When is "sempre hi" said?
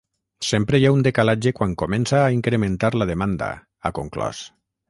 0.45-0.87